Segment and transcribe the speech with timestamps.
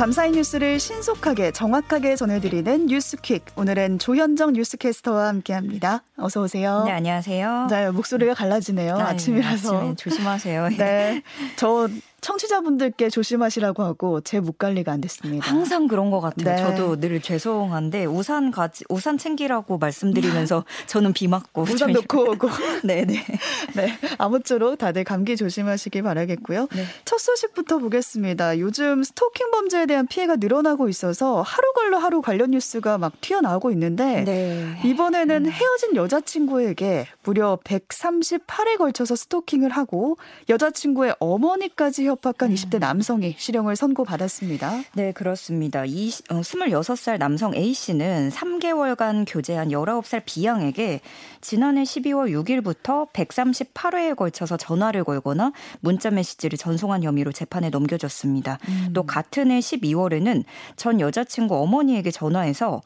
[0.00, 3.44] 밤사이 뉴스를 신속하게 정확하게 전해드리는 뉴스퀵.
[3.54, 6.04] 오늘은 조현정 뉴스캐스터와 함께합니다.
[6.16, 6.84] 어서 오세요.
[6.86, 7.66] 네, 안녕하세요.
[7.68, 8.96] 네, 목소리가 갈라지네요.
[8.96, 9.76] 아, 아침이라서.
[9.76, 10.68] 아침에 조심하세요.
[10.78, 11.22] 네,
[11.56, 11.86] 저
[12.20, 15.46] 청취자분들께 조심하시라고 하고 제 목 관리가 안 됐습니다.
[15.46, 16.56] 항상 그런 것 같아요.
[16.56, 16.76] 네.
[16.76, 22.48] 저도 늘 죄송한데 우산 가지 우산 챙기라고 말씀드리면서 저는 비 맞고 우산 놓고 오고.
[22.84, 23.14] 네네.
[23.76, 23.98] 네.
[24.18, 26.68] 아무쪼록 다들 감기 조심하시기 바라겠고요.
[26.74, 26.84] 네.
[27.04, 28.58] 첫 소식부터 보겠습니다.
[28.58, 34.24] 요즘 스토킹 범죄에 대한 피해가 늘어나고 있어서 하루 걸러 하루 관련 뉴스가 막 튀어나오고 있는데
[34.24, 34.80] 네.
[34.84, 35.50] 이번에는 음.
[35.50, 40.16] 헤어진 여자친구에게 무려 138회에 걸쳐서 스토킹을 하고
[40.48, 44.82] 여자친구의 어머니까지 협박한 20대 남성이 실형을 선고받았습니다.
[44.94, 45.84] 네, 그렇습니다.
[45.86, 51.00] 이, 어, 26살 남성 A씨는 3개월간 교제한 19살 B양에게
[51.40, 58.58] 지난해 12월 6일부터 138회에 걸쳐서 전화를 걸거나 문자 메시지를 전송한 혐의로 재판에 넘겨졌습니다.
[58.68, 58.90] 음.
[58.92, 60.44] 또 같은 해 12월에는
[60.76, 62.80] 전 여자친구 어머니에게 전화해서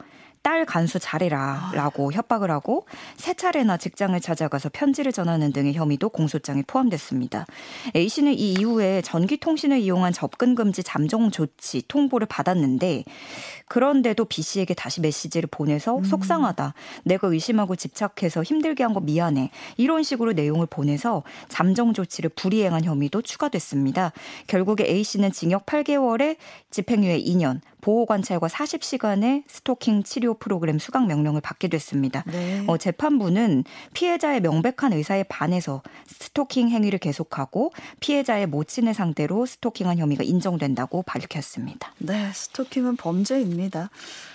[0.44, 7.46] 딸 간수 잘해라라고 협박을 하고 세 차례나 직장을 찾아가서 편지를 전하는 등의 혐의도 공소장에 포함됐습니다.
[7.96, 13.04] A 씨는 이 이후에 전기통신을 이용한 접근 금지 잠정 조치 통보를 받았는데
[13.66, 16.04] 그런데도 B 씨에게 다시 메시지를 보내서 음.
[16.04, 16.74] 속상하다.
[17.04, 19.50] 내가 의심하고 집착해서 힘들게 한 거 미안해.
[19.78, 24.12] 이런 식으로 내용을 보내서 잠정 조치를 불이행한 혐의도 추가됐습니다.
[24.46, 26.36] 결국에 A 씨는 징역 8개월에
[26.70, 32.24] 집행유예 2년, 보호관찰과 40시간의 스토킹 치료 프로그램 수강 명령을 받게 됐습니다.
[32.26, 32.64] 네.
[32.66, 41.02] 어, 재판부는 피해자의 명백한 의사에 반해서 스토킹 행위를 계속하고 피해자의 모친의 상대로 스토킹한 혐의가 인정된다고
[41.02, 41.94] 밝혔습니다.
[41.98, 43.90] 네, 스토킹은 범죄입니다.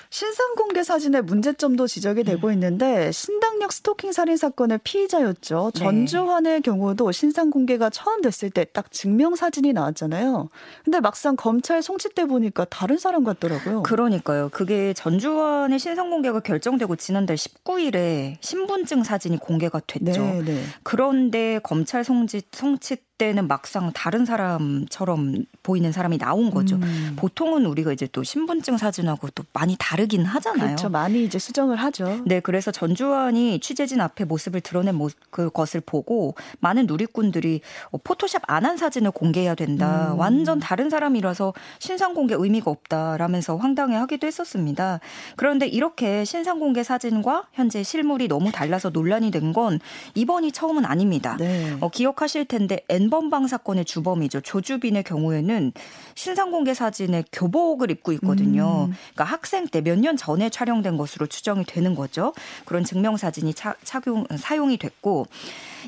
[0.10, 2.54] 신상 공개 사진의 문제점도 지적이 되고 음.
[2.54, 5.72] 있는데 신당역 스토킹 살인 사건의 피의자였죠.
[5.76, 5.80] 네.
[5.80, 10.50] 전주환의 경우도 신상 공개가 처음 됐을 때 딱 증명 사진이 나왔잖아요.
[10.84, 13.84] 근데 막상 검찰 송치때 보니까 다른 사람 같더라고요.
[13.84, 14.50] 그러니까요.
[14.50, 20.22] 그게 전주환의 신상 공개가 결정되고 지난달 19일에 신분증 사진이 공개가 됐죠.
[20.22, 20.64] 네, 네.
[20.84, 26.78] 그런데 검찰 송치 송치 때는 막상 다른 사람처럼 보이는 사람이 나온 거죠.
[26.78, 27.14] 음.
[27.18, 30.66] 보통은 우리가 이제 또 신분증 사진하고 또 많이 다르긴 하잖아요.
[30.66, 30.90] 그렇죠.
[30.90, 32.22] 많이 이제 수정을 하죠.
[32.26, 38.42] 네, 그래서 전주환이 취재진 앞에 모습을 드러낸 모, 그 것을 보고 많은 누리꾼들이 어, 포토샵
[38.48, 40.14] 안 한 사진을 공개해야 된다.
[40.14, 40.20] 음.
[40.20, 45.00] 완전 다른 사람이라서 신상 공개 의미가 없다라면서 황당해하기도 했었습니다.
[45.36, 49.80] 그런데 이렇게 신상 공개 사진과 현재 실물이 너무 달라서 논란이 된 건
[50.14, 51.36] 이번이 처음은 아닙니다.
[51.40, 51.76] 네.
[51.82, 54.42] 어, 기억하실 텐데 N 번방 사건의 주범이죠.
[54.42, 55.72] 조주빈의 경우에는
[56.16, 58.88] 신상 공개 사진에 교복을 입고 있거든요.
[58.90, 58.94] 음.
[59.14, 62.34] 그러니까 학생 때 몇 년 전에 촬영된 것으로 추정이 되는 거죠.
[62.66, 63.54] 그런 증명 사진이
[63.84, 65.26] 착용 사용이 됐고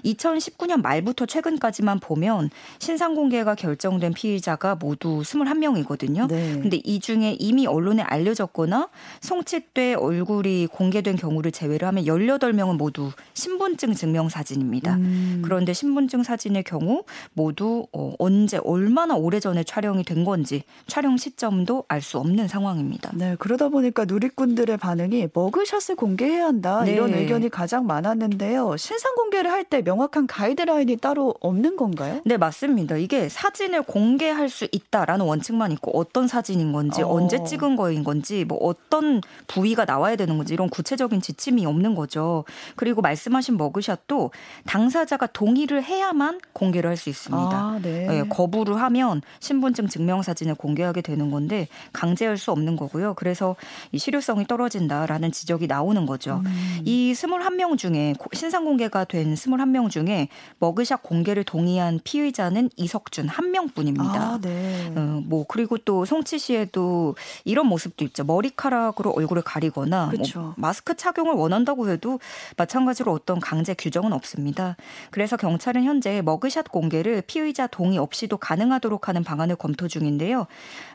[0.05, 2.49] 2019년 말부터 최근까지만 보면
[2.79, 6.27] 신상 공개가 결정된 피의자가 모두 21명이거든요.
[6.27, 6.59] 네.
[6.61, 8.89] 근데 이 중에 이미 언론에 알려졌거나
[9.21, 14.95] 송치돼 얼굴이 공개된 경우를 제외를 하면 18명은 모두 신분증 증명 사진입니다.
[14.95, 15.41] 음.
[15.43, 22.01] 그런데 신분증 사진의 경우 모두 어, 언제 얼마나 오래전에 촬영이 된 건지 촬영 시점도 알
[22.01, 23.11] 수 없는 상황입니다.
[23.13, 26.93] 네, 그러다 보니까 누리꾼들의 반응이 머그샷을 공개해야 한다 네.
[26.93, 28.75] 이런 의견이 가장 많았는데요.
[28.77, 32.19] 신상 공개를 할 때 명확한 가이드라인이 따로 없는 건가요?
[32.25, 32.97] 네, 맞습니다.
[32.97, 37.07] 이게 사진을 공개할 수 있다라는 원칙만 있고 어떤 사진인 건지 어.
[37.13, 42.43] 언제 찍은 거인 건지 뭐 어떤 부위가 나와야 되는 건지 이런 구체적인 지침이 없는 거죠.
[42.75, 44.31] 그리고 말씀하신 머그샷도
[44.65, 47.51] 당사자가 동의를 해야만 공개를 할수 있습니다.
[47.51, 48.05] 아, 네.
[48.05, 53.15] 네, 거부를 하면 신분증 증명 사진을 공개하게 되는 건데 강제할 수 없는 거고요.
[53.15, 53.55] 그래서
[53.91, 56.41] 이 실효성이 떨어진다라는 지적이 나오는 거죠.
[56.45, 56.81] 음.
[56.85, 60.27] 이 21명 중에 신상 공개가 된 21명 1명 중에
[60.59, 64.21] 머그샷 공개를 동의한 피의자는 이석준 한 명뿐입니다.
[64.21, 64.91] 아, 네.
[64.95, 68.23] 어, 뭐 그리고 또 송치 씨에도 이런 모습도 있죠.
[68.23, 72.19] 머리카락으로 얼굴을 가리거나 뭐 마스크 착용을 원한다고 해도
[72.57, 74.75] 마찬가지로 어떤 강제 규정은 없습니다.
[75.09, 80.47] 그래서 경찰은 현재 머그샷 공 개를 피의자 동의 없이도 가능하도록 하는 방안을 검토 중인데요.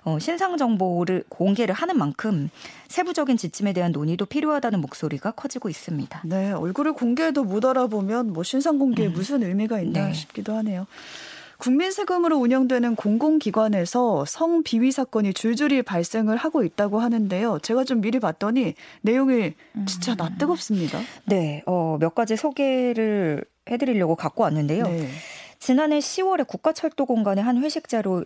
[0.04, 2.50] 어, 신상 정보를 공개를 하는 만큼
[2.88, 6.22] 세부적인 지침에 대한 논의도 필요하다는 목소리가 커지고 있습니다.
[6.24, 9.12] 네, 얼굴을 공개해도 못 알아보면 뭐 신상 공개에 음.
[9.12, 10.12] 무슨 의미가 있나 네.
[10.12, 10.86] 싶기도 하네요.
[11.58, 17.60] 국민 세금으로 운영되는 공공기관에서 성 비위 사건이 줄줄이 발생을 하고 있다고 하는데요.
[17.62, 19.54] 제가 좀 미리 봤더니 내용이
[19.86, 20.16] 진짜 음.
[20.18, 21.00] 낯뜨겁습니다.
[21.24, 24.84] 네, 어, 몇 가지 소개를 해드리려고 갖고 왔는데요.
[24.84, 25.08] 네.
[25.66, 28.22] 지난해 10월에 국가철도 공간의 한 회식 자로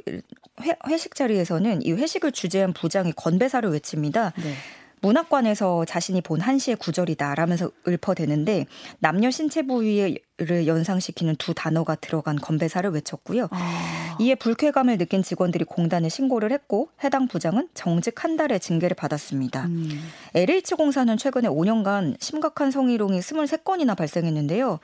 [0.60, 4.34] 회, 회식 자리에서는 이 회식을 주재한 부장이 건배사를 외칩니다.
[4.37, 4.54] 네.
[5.00, 8.66] 문학관에서 자신이 본 한시의 구절이다 라면서 읊어대는데
[8.98, 13.48] 남녀 신체 부위를 연상시키는 두 단어가 들어간 건배사를 외쳤고요.
[13.52, 14.09] 아.
[14.20, 19.64] 이에 불쾌감을 느낀 직원들이 공단에 신고를 했고 해당 부장은 정직 한 달의 징계를 받았습니다.
[19.64, 19.88] 음.
[20.34, 24.78] LH공사는 최근에 5년간 심각한 성희롱이 23건이나 발생했는데요.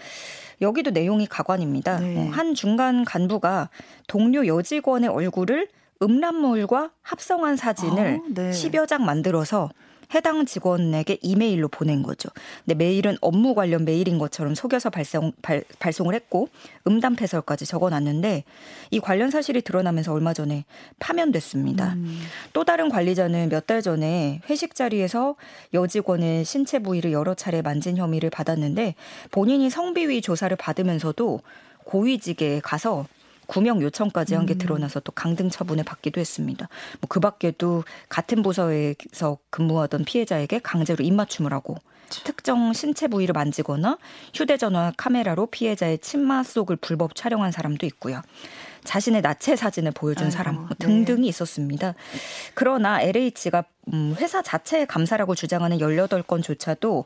[0.62, 2.00] 여기도 내용이 가관입니다.
[2.00, 2.16] 네.
[2.16, 3.68] 어, 한 중간 간부가
[4.06, 5.68] 동료 여직원의 얼굴을
[6.00, 8.50] 음란물과 합성한 사진을 아, 네.
[8.50, 9.68] 10여 장 만들어서
[10.14, 12.30] 해당 직원에게 이메일로 보낸 거죠.
[12.64, 16.48] 근데 메일은 업무 관련 메일인 것처럼 속여서 발송, 발, 발송을 했고
[16.86, 18.44] 음담 패설까지 적어놨는데
[18.90, 20.64] 이 관련 사실이 드러나면서 얼마 전에
[20.98, 21.92] 파면됐습니다.
[21.94, 22.20] 음.
[22.52, 25.34] 또 다른 관리자는 몇 달 전에 회식 자리에서
[25.74, 28.94] 여직원의 신체 부위를 여러 차례 만진 혐의를 받았는데
[29.32, 31.40] 본인이 성비위 조사를 받으면서도
[31.84, 33.06] 고위직에 가서
[33.46, 36.68] 구명 요청까지 한게 드러나서 또 강등 처분을 받기도 했습니다.
[37.00, 41.76] 뭐 그 밖에도 같은 부서에서 근무하던 피해자에게 강제로 입맞춤을 하고
[42.24, 43.96] 특정 신체 부위를 만지거나
[44.34, 48.20] 휴대전화 카메라로 피해자의 침마 속을 불법 촬영한 사람도 있고요.
[48.84, 51.28] 자신의 나체 사진을 보여준 아이고, 사람 뭐 등등이 네.
[51.28, 51.94] 있었습니다.
[52.54, 57.04] 그러나 LH가 음, 회사 자체의 감사라고 주장하는 18건조차도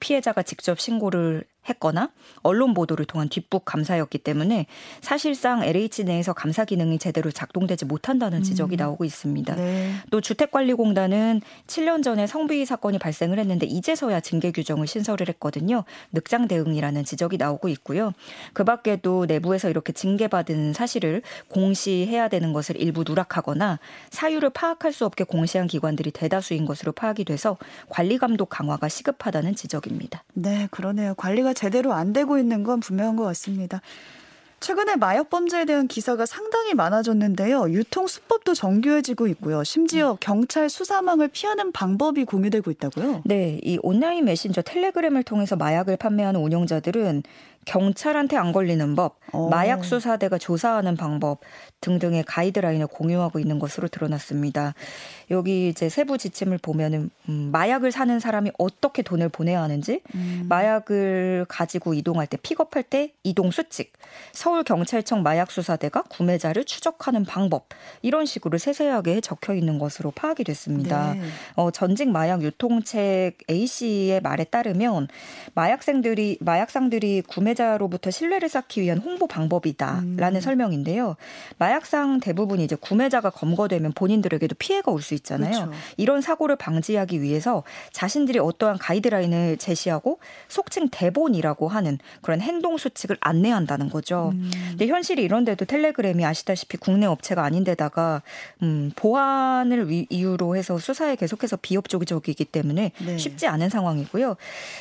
[0.00, 2.10] 피해자가 직접 신고를 했거나
[2.42, 4.66] 언론 보도를 통한 뒷북 감사였기 때문에
[5.00, 8.78] 사실상 LH 내에서 감사 기능이 제대로 작동되지 못한다는 지적이 음.
[8.78, 9.54] 나오고 있습니다.
[9.56, 9.92] 네.
[10.10, 15.84] 또 주택관리공단은 7년 전에 성비위 사건이 발생을 했는데 이제서야 징계 규정을 신설을 했거든요.
[16.12, 18.12] 늑장 대응이라는 지적이 나오고 있고요.
[18.52, 23.78] 그 밖에도 내부에서 이렇게 징계받은 사실을 공시해야 되는 것을 일부 누락하거나
[24.10, 27.58] 사유를 파악할 수 없게 공시한 기관들이 대다수인 것으로 파악이 돼서
[27.88, 30.24] 관리 감독 강화가 시급하다는 지적입니다.
[30.32, 31.14] 네, 그러네요.
[31.14, 33.80] 관리가 제대로 안 되고 있는 건 분명한 것 같습니다.
[34.60, 37.70] 최근에 마약 범죄에 대한 기사가 상당히 많아졌는데요.
[37.70, 39.62] 유통 수법도 정교해지고 있고요.
[39.64, 40.16] 심지어 음.
[40.18, 43.22] 경찰 수사망을 피하는 방법이 공유되고 있다고요?
[43.26, 47.22] 네, 이 온라인 메신저 텔레그램을 통해서 마약을 판매하는 운영자들은
[47.66, 49.46] 경찰한테 안 걸리는 법, 오.
[49.46, 49.48] 어.
[49.50, 51.40] 마약 수사대가 조사하는 방법
[51.80, 54.74] 등등의 가이드라인을 공유하고 있는 것으로 드러났습니다.
[55.30, 60.46] 여기 이제 세부 지침을 보면은 음, 마약을 사는 사람이 어떻게 돈을 보내야 하는지, 음.
[60.48, 63.92] 마약을 가지고 이동할 때 픽업할 때 이동 수칙,
[64.32, 67.66] 서울 경찰청 마약 수사대가 구매자를 추적하는 방법
[68.00, 71.14] 이런 식으로 세세하게 적혀 있는 것으로 파악이 됐습니다.
[71.14, 71.22] 네.
[71.54, 75.08] 어, 전직 마약 유통책 A 씨의 말에 따르면
[75.54, 80.40] 마약생들이 마약상들이 구매 구매자로부터 신뢰를 쌓기 위한 홍보 방법이다라는 음.
[80.40, 81.16] 설명인데요.
[81.58, 85.52] 마약상 대부분 이제 구매자가 검거되면 본인들에게도 피해가 올 수 있잖아요.
[85.52, 85.72] 그렇죠.
[85.96, 87.62] 이런 사고를 방지하기 위해서
[87.92, 90.18] 자신들이 어떠한 가이드라인을 제시하고
[90.48, 94.32] 속칭 대본이라고 하는 그런 행동 수칙을 안내한다는 거죠.
[94.34, 94.50] 음.
[94.70, 98.22] 근데 현실이 이런데도 텔레그램이 아시다시피 국내 업체가 아닌데다가
[98.64, 103.18] 음, 보안을 위, 이유로 해서 수사에 계속해서 비협조적이기 때문에 네.
[103.18, 104.36] 쉽지 않은 상황이고요.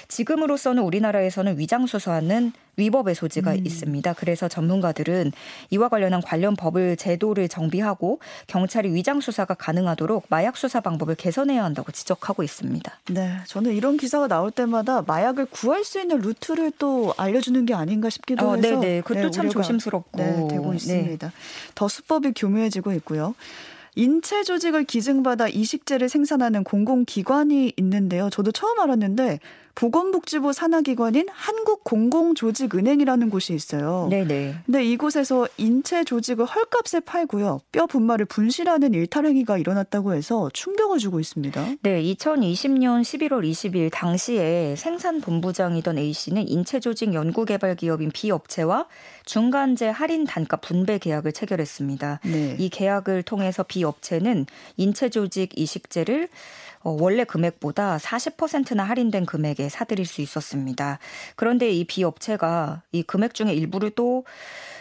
[0.08, 3.66] 지금으로서는 우리나라에서는 위장 수사는 위법의 소지가 음.
[3.66, 4.14] 있습니다.
[4.14, 5.32] 그래서 전문가들은
[5.70, 11.92] 이와 관련한 관련 법을 제도를 정비하고 경찰이 위장 수사가 가능하도록 마약 수사 방법을 개선해야 한다고
[11.92, 13.00] 지적하고 있습니다.
[13.12, 18.10] 네, 저는 이런 기사가 나올 때마다 마약을 구할 수 있는 루트를 또 알려주는 게 아닌가
[18.10, 19.02] 싶기도 어, 해서 네네, 네.
[19.02, 20.76] 그것도 네, 참 조심스럽고 네, 되고 네.
[20.76, 21.28] 있습니다.
[21.28, 21.34] 네.
[21.76, 23.36] 더 수법이 교묘해지고 있고요.
[23.98, 28.30] 인체 조직을 기증받아 이식제를 생산하는 공공기관이 있는데요.
[28.30, 29.40] 저도 처음 알았는데
[29.76, 34.08] 보건복지부 산하기관인 한국공공조직은행이라는 곳이 있어요.
[34.10, 34.56] 네네.
[34.66, 37.60] 근데 이곳에서 인체 조직을 헐값에 팔고요.
[37.72, 41.66] 뼈 분말을 분실하는 일탈 행위가 일어났다고 해서 충격을 주고 있습니다.
[41.82, 48.88] 네, 2020년 11월 20일 당시에 생산본부장이던 A 씨는 인체 조직 연구개발 기업인 B 업체와
[49.26, 52.22] 중간재 할인 단가 분배 계약을 체결했습니다.
[52.24, 52.56] 네.
[52.58, 54.46] 이 계약을 통해서 B 업체는
[54.78, 56.30] 인체 조직 이식제를
[56.75, 61.00] 어, 원래 금액보다 40%나 할인된 금액에 사들일 수 있었습니다.
[61.36, 64.24] 그런데 이 비업체가 이 금액 중에 일부를 또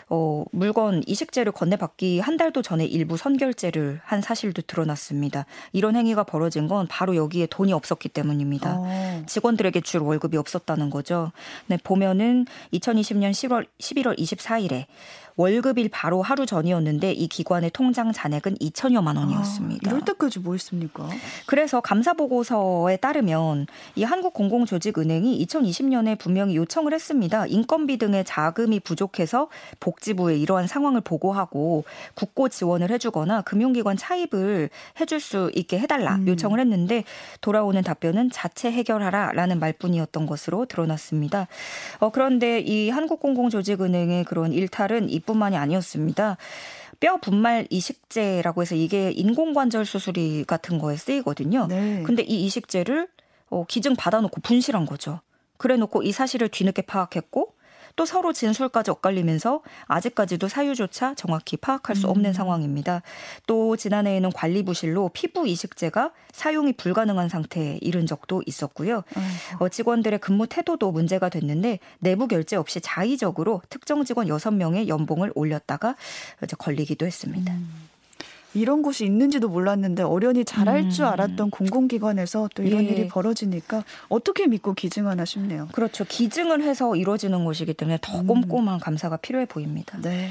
[0.08, 5.46] 어, 물건 이식제를 건네받기 한 달도 전에 일부 선결제를 한 사실도 드러났습니다.
[5.72, 8.76] 이런 행위가 벌어진 건 바로 여기에 돈이 없었기 때문입니다.
[8.78, 9.22] 어.
[9.26, 11.32] 직원들에게 줄 월급이 없었다는 거죠.
[11.66, 14.86] 네, 보면은 2020년 10월 11월 24일에
[15.36, 19.90] 월급일 바로 하루 전이었는데 이 기관의 통장 잔액은 2천여만 원이었습니다.
[19.90, 21.08] 아, 이럴 때까지 뭐 했습니까?
[21.46, 27.46] 그래서 감사 보고서에 따르면 이 한국공공조직은행이 2020년에 분명히 요청을 했습니다.
[27.46, 29.48] 인건비 등의 자금이 부족해서
[29.80, 31.84] 복 지부에 이러한 상황을 보고하고
[32.14, 34.70] 국고 지원을 해주거나 금융기관 차입을
[35.00, 36.28] 해줄 수 있게 해달라 음.
[36.28, 37.04] 요청을 했는데
[37.40, 41.46] 돌아오는 답변은 자체 해결하라라는 말뿐이었던 것으로 드러났습니다.
[41.98, 46.36] 어, 그런데 이 한국공공조직은행의 그런 일탈은 이 뿐만이 아니었습니다.
[47.00, 51.66] 뼈 분말 이식제라고 해서 이게 인공관절 수술이 같은 거에 쓰이거든요.
[51.68, 52.02] 네.
[52.04, 53.08] 근데 이 이식제를
[53.50, 55.20] 어, 기증 받아놓고 분실한 거죠.
[55.56, 57.53] 그래놓고 이 사실을 뒤늦게 파악했고
[57.96, 62.32] 또 서로 진술까지 엇갈리면서 아직까지도 사유조차 정확히 파악할 수 없는 음.
[62.32, 63.02] 상황입니다.
[63.46, 69.04] 또 지난해에는 관리 부실로 피부 이식제가 사용이 불가능한 상태에 이른 적도 있었고요.
[69.60, 75.94] 어, 직원들의 근무 태도도 문제가 됐는데 내부 결제 없이 자의적으로 특정 직원 6명의 연봉을 올렸다가
[76.42, 77.52] 이제 걸리기도 했습니다.
[77.52, 77.93] 음.
[78.54, 80.90] 이런 곳이 있는지도 몰랐는데 어련히 잘할 음.
[80.90, 82.88] 줄 알았던 공공기관에서 또 이런 예.
[82.88, 85.68] 일이 벌어지니까 어떻게 믿고 기증하나 싶네요.
[85.72, 86.04] 그렇죠.
[86.04, 88.26] 기증을 해서 이루어지는 것이기 때문에 더 음.
[88.26, 89.98] 꼼꼼한 감사가 필요해 보입니다.
[90.00, 90.30] 네.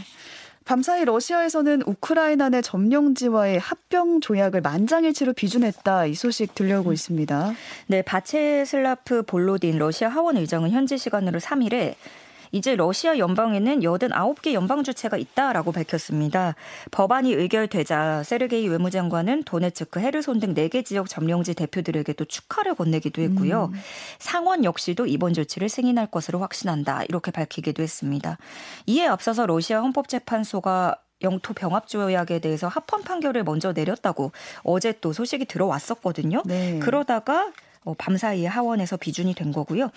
[0.65, 6.94] 밤사이 러시아에서는 우크라이나 내 점령지와의 합병 조약을 만장일치로 비준했다 이 소식 들려오고 음.
[6.94, 7.53] 있습니다.
[7.88, 11.96] 네, 바체슬라프 볼로딘 러시아 하원 의장은 현지 시간으로 3일에
[12.53, 16.55] 이제 러시아 연방에는 89개 연방 주체가 있다라고 밝혔습니다.
[16.91, 23.72] 법안이 의결되자 세르게이 외무장관은 도네츠크, 헤르손 등 4개 지역 점령지 대표들에게도 축하를 건네기도 했고요.
[23.74, 23.79] 음.
[24.19, 27.03] 상원 역시도 이번 조치를 승인할 것으로 확신한다.
[27.10, 28.38] 이렇게 밝히기도 했습니다.
[28.86, 34.31] 이에 앞서서 러시아 헌법재판소가 영토 병합 조약에 대해서 합헌 판결을 먼저 내렸다고
[34.63, 36.43] 어제 또 소식이 들어왔었거든요.
[36.45, 36.79] 네.
[36.79, 37.51] 그러다가 어,
[37.97, 39.89] 밤사이에 하원에서 비준이 된 거고요.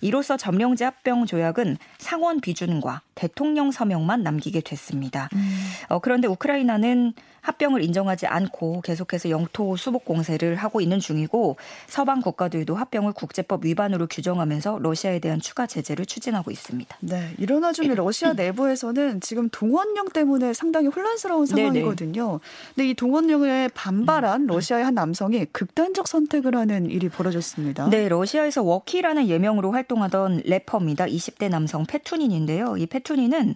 [0.00, 5.28] 이로써 점령제 합병 조약은 상원 비준과 대통령 서명만 남기게 됐습니다.
[5.34, 5.58] 음.
[5.88, 7.12] 어, 그런데 우크라이나는
[7.44, 14.06] 합병을 인정하지 않고 계속해서 영토 수복 공세를 하고 있는 중이고 서방 국가들도 합병을 국제법 위반으로
[14.06, 16.96] 규정하면서 러시아에 대한 추가 제재를 추진하고 있습니다.
[17.00, 22.26] 네, 이런 와중에 러시아 내부에서는 지금 동원령 때문에 상당히 혼란스러운 상황이거든요.
[22.26, 22.38] 네네.
[22.74, 24.46] 근데 이 동원령에 반발한 음.
[24.46, 27.88] 러시아의 한 남성이 극단적 선택을 하는 일이 벌어졌 습니다.
[27.90, 31.06] 네, 러시아에서 워키라는 예명으로 활동하던 래퍼입니다.
[31.06, 32.76] 20대 남성 페투닌인데요.
[32.76, 33.54] 이 페투닌은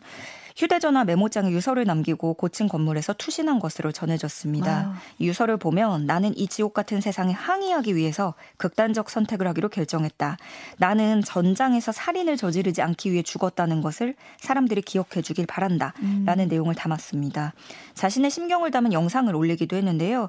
[0.59, 4.71] 휴대전화 메모장에 유서를 남기고 고층 건물에서 투신한 것으로 전해졌습니다.
[4.73, 5.01] 아.
[5.21, 10.37] 유서를 보면 나는 이 지옥 같은 세상에 항의하기 위해서 극단적 선택을 하기로 결정했다.
[10.79, 15.95] 나는 전장에서 살인을 저지르지 않기 위해 죽었다는 것을 사람들이 기억해 주길 바란다.
[16.03, 16.25] 음.
[16.27, 17.55] 라는 내용을 담았습니다.
[17.95, 20.29] 자신의 심경을 담은 영상을 올리기도 했는데요.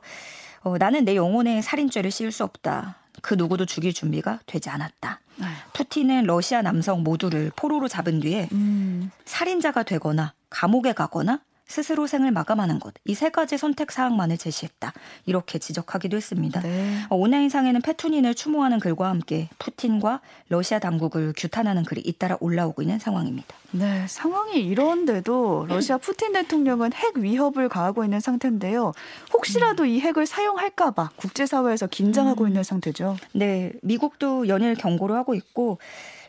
[0.62, 2.98] 어, 나는 내 영혼에 살인죄를 씌울 수 없다.
[3.21, 5.19] 그 누구도 죽일 준비가 되지 않았다.
[5.38, 5.45] 네.
[5.73, 9.11] 푸틴은 러시아 남성 모두를 포로로 잡은 뒤에 음.
[9.25, 12.93] 살인자가 되거나 감옥에 가거나 스스로 생을 마감하는 것.
[13.05, 14.91] 이 세 가지 선택 사항만을 제시했다.
[15.25, 16.61] 이렇게 지적하기도 했습니다.
[16.61, 16.97] 네.
[17.09, 23.55] 어, 온라인상에는 페투닌을 추모하는 글과 함께 푸틴과 러시아 당국을 규탄하는 글이 잇따라 올라오고 있는 상황입니다.
[23.71, 28.93] 네, 상황이 이런데도 러시아 푸틴 대통령은 핵 위협을 가하고 있는 상태인데요.
[29.33, 32.47] 혹시라도 이 핵을 사용할까봐 국제사회에서 긴장하고 음.
[32.49, 33.17] 있는 상태죠.
[33.33, 35.77] 네, 미국도 연일 경고를 하고 있고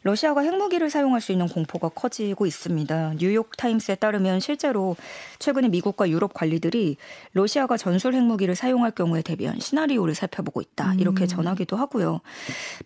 [0.03, 3.15] 러시아가 핵무기를 사용할 수 있는 공포가 커지고 있습니다.
[3.19, 4.97] 뉴욕 타임스에 따르면 실제로
[5.39, 6.97] 최근에 미국과 유럽 관리들이
[7.33, 10.95] 러시아가 전술 핵무기를 사용할 경우에 대비한 시나리오를 살펴보고 있다.
[10.95, 11.29] 이렇게 음.
[11.29, 12.21] 전하기도 하고요.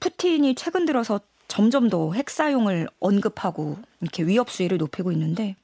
[0.00, 5.54] 푸틴이 최근 들어서 점점 더 핵 사용을 언급하고 이렇게 위협 수위를 높이고 있는데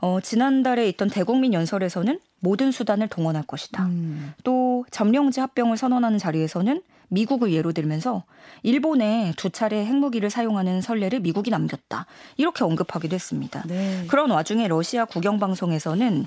[0.00, 3.84] 어, 지난달에 있던 대국민 연설에서는 모든 수단을 동원할 것이다.
[3.86, 4.32] 음.
[4.44, 8.24] 또 점령지 합병을 선언하는 자리에서는 미국을 예로 들면서
[8.62, 12.06] 일본에 두 차례 핵무기를 사용하는 선례를 미국이 남겼다.
[12.36, 13.64] 이렇게 언급하기도 했습니다.
[13.66, 14.04] 네.
[14.08, 16.26] 그런 와중에 러시아 국영방송에서는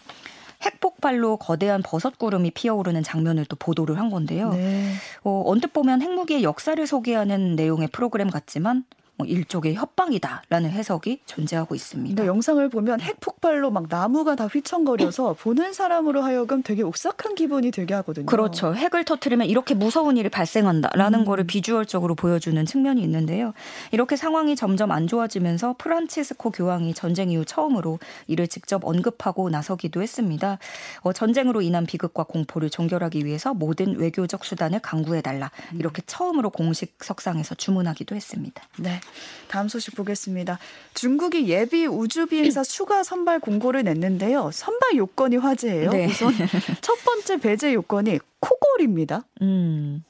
[0.63, 4.51] 핵폭발로 거대한 버섯 구름이 피어오르는 장면을 또 보도를 한 건데요.
[4.53, 4.93] 네.
[5.23, 12.25] 어, 언뜻 보면 핵무기의 역사를 소개하는 내용의 프로그램 같지만 뭐 일종의 협박이다라는 해석이 존재하고 있습니다.
[12.25, 17.93] 영상을 보면 핵 폭발로 막 나무가 다 휘청거려서 보는 사람으로 하여금 되게 옥삭한 기분이 들게
[17.95, 18.25] 하거든요.
[18.25, 18.73] 그렇죠.
[18.73, 21.25] 핵을 터트리면 이렇게 무서운 일이 발생한다라는 음.
[21.25, 23.53] 거를 비주얼적으로 보여주는 측면이 있는데요.
[23.91, 30.57] 이렇게 상황이 점점 안 좋아지면서 프란치스코 교황이 전쟁 이후 처음으로 이를 직접 언급하고 나서기도 했습니다.
[31.01, 37.03] 어, 전쟁으로 인한 비극과 공포를 종결하기 위해서 모든 외교적 수단을 강구해 달라 이렇게 처음으로 공식
[37.03, 38.63] 석상에서 주문하기도 했습니다.
[38.79, 38.99] 네.
[39.47, 40.59] 다음 소식 보겠습니다.
[40.93, 44.51] 중국이 예비 우주 비행사 추가 선발 공고를 냈는데요.
[44.53, 45.91] 선발 요건이 화제예요.
[45.91, 46.05] 네.
[46.05, 46.33] 우선
[46.81, 49.25] 첫 번째 배제 요건이 코골이입니다.
[49.41, 50.03] 음.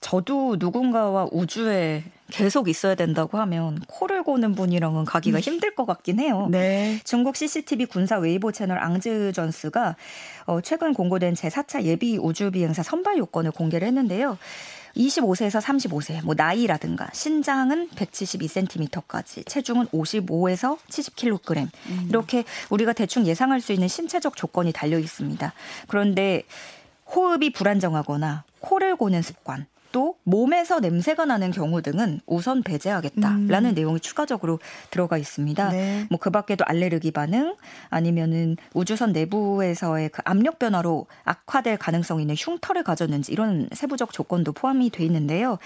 [0.00, 5.40] 저도 누군가와 우주에 계속 있어야 된다고 하면 코를 고는 분이랑은 가기가 음.
[5.40, 6.48] 힘들 것 같긴 해요.
[6.50, 7.00] 네.
[7.04, 9.96] 중국 CCTV 군사 웨이보 채널 앙즈 전스가
[10.46, 14.38] 어, 최근 공고된 제4차 예비 우주 비행사 선발 요건을 공개를 했는데요.
[14.96, 22.06] 25세에서 35세, 뭐 나이라든가 신장은 172cm까지, 체중은 55에서 70kg 음.
[22.08, 25.52] 이렇게 우리가 대충 예상할 수 있는 신체적 조건이 달려 있습니다.
[25.88, 26.42] 그런데
[27.14, 33.74] 호흡이 불안정하거나 코를 고는 습관, 또 몸에서 냄새가 나는 경우 등은 우선 배제하겠다라는 음.
[33.74, 34.58] 내용이 추가적으로
[34.90, 35.70] 들어가 있습니다.
[35.70, 36.06] 네.
[36.10, 37.56] 뭐그 밖에도 알레르기 반응
[37.88, 44.90] 아니면은 우주선 내부에서의 그 압력 변화로 악화될 가능성이 있는 흉터를 가졌는지 이런 세부적 조건도 포함이
[44.90, 45.56] 돼 있는데요.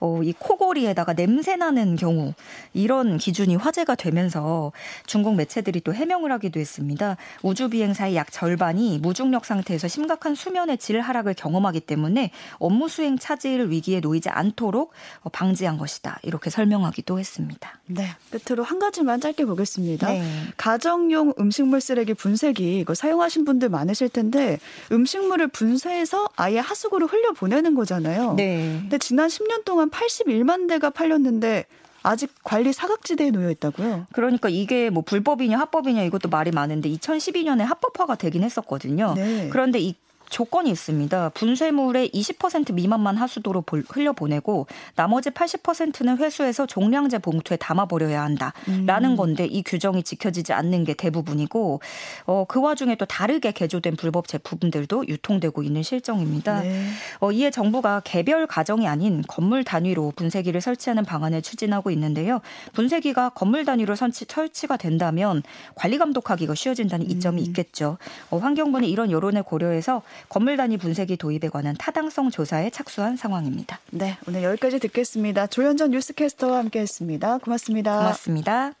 [0.00, 2.34] 어, 이 코골이에다가 냄새 나는 경우
[2.74, 4.70] 이런 기준이 화제가 되면서
[5.06, 7.16] 중국 매체들이 또 해명을 하기도 했습니다.
[7.42, 13.70] 우주 비행사의 약 절반이 무중력 상태에서 심각한 수면의 질 하락을 경험하기 때문에 업무 수행 차질
[13.70, 14.92] 위 기에 놓이지 않도록
[15.32, 16.18] 방지한 것이다.
[16.22, 17.78] 이렇게 설명하기도 했습니다.
[17.86, 18.08] 네.
[18.30, 20.10] 끝으로 한 가지만 짧게 보겠습니다.
[20.10, 20.22] 네.
[20.56, 24.58] 가정용 음식물 쓰레기 분쇄기 이거 사용하신 분들 많으실 텐데
[24.92, 28.34] 음식물을 분쇄해서 아예 하수구로 흘려 보내는 거잖아요.
[28.34, 28.78] 네.
[28.80, 31.66] 근데 지난 10년 동안 81만 대가 팔렸는데
[32.02, 34.06] 아직 관리 사각지대에 놓여 있다고요?
[34.12, 39.14] 그러니까 이게 뭐 불법이냐 합법이냐 이것도 말이 많은데 2012년에 합법화가 되긴 했었거든요.
[39.14, 39.48] 네.
[39.50, 39.94] 그런데 이
[40.30, 41.30] 조건이 있습니다.
[41.30, 49.16] 분쇄물의 20% 미만만 하수도로 흘려보내고 나머지 80%는 회수해서 종량제 봉투에 담아버려야 한다라는 음.
[49.16, 51.80] 건데 이 규정이 지켜지지 않는 게 대부분이고
[52.26, 56.60] 어, 그 와중에 또 다르게 개조된 불법 제품들도 유통되고 있는 실정입니다.
[56.60, 56.88] 네.
[57.20, 62.40] 어, 이에 정부가 개별 가정이 아닌 건물 단위로 분쇄기를 설치하는 방안을 추진하고 있는데요.
[62.72, 65.42] 분쇄기가 건물 단위로 설치, 설치가 된다면
[65.74, 67.46] 관리 감독하기가 쉬워진다는 이점이 음.
[67.46, 67.98] 있겠죠.
[68.30, 73.80] 어, 환경부는 이런 여론을 고려해서 건물 단위 분쇄기 도입에 관한 타당성 조사에 착수한 상황입니다.
[73.90, 75.46] 네, 오늘 여기까지 듣겠습니다.
[75.46, 77.38] 조현전 뉴스캐스터와 함께했습니다.
[77.38, 77.98] 고맙습니다.
[77.98, 78.77] 고맙습니다.